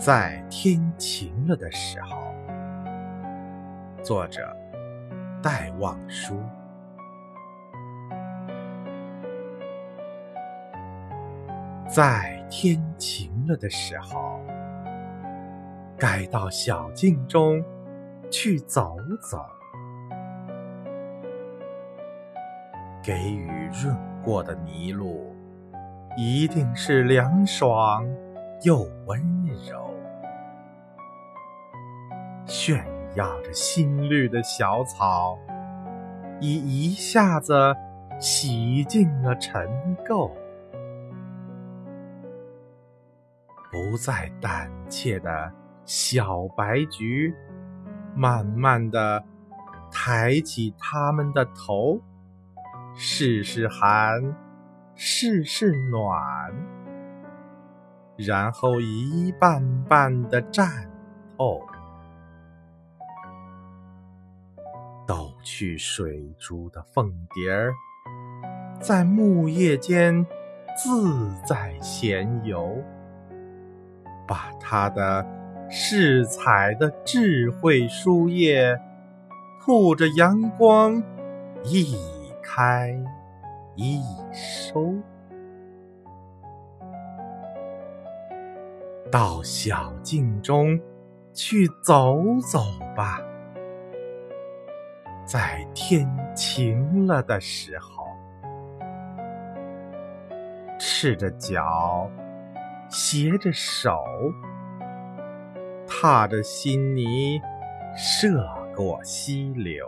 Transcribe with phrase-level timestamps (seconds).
[0.00, 2.16] 在天晴了的时候，
[4.02, 4.56] 作者
[5.42, 6.40] 戴望舒。
[11.86, 14.40] 在天晴了的时候，
[15.98, 17.62] 该到小径中
[18.30, 19.44] 去走走，
[23.02, 23.94] 给雨润
[24.24, 25.36] 过的泥路，
[26.16, 28.02] 一定是凉爽
[28.62, 29.20] 又温
[29.68, 29.94] 柔。
[32.46, 35.38] 炫耀着新绿的小草，
[36.40, 37.74] 已一下子
[38.18, 39.68] 洗净了尘
[40.04, 40.30] 垢，
[43.70, 45.52] 不再胆怯的
[45.84, 47.34] 小白菊，
[48.14, 49.24] 慢慢的
[49.90, 52.00] 抬起它们的头，
[52.94, 54.36] 试试寒，
[54.94, 56.52] 试试暖，
[58.26, 60.68] 然后一瓣瓣的绽
[61.38, 61.62] 透。
[65.06, 67.72] 抖去水珠的凤蝶儿，
[68.78, 70.24] 在木叶间
[70.76, 72.76] 自在闲游，
[74.28, 75.26] 把它的
[75.68, 78.78] 饰彩的智慧书页，
[79.60, 81.02] 吐着阳光，
[81.64, 81.96] 一
[82.40, 82.96] 开
[83.74, 84.00] 一
[84.32, 84.94] 收。
[89.10, 90.78] 到小径中
[91.32, 92.16] 去走
[92.50, 92.60] 走
[92.96, 93.20] 吧。
[95.26, 98.04] 在天晴了的时候，
[100.78, 102.10] 赤着脚，
[102.88, 104.00] 携着手，
[105.86, 107.40] 踏着新泥，
[107.96, 108.44] 涉
[108.76, 109.86] 过溪流。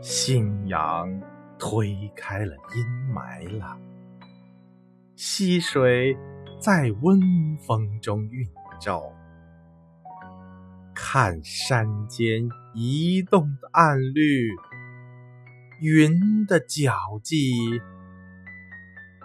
[0.00, 1.20] 新阳
[1.58, 3.76] 推开了阴霾了，
[5.16, 6.14] 溪水
[6.60, 7.18] 在温
[7.66, 8.46] 风中晕
[8.78, 9.02] 皱。
[10.94, 14.50] 看山间移动的暗绿，
[15.80, 17.80] 云的脚迹，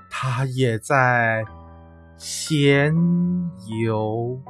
[0.10, 1.44] 它也在
[2.16, 2.96] 闲
[3.82, 4.42] 游。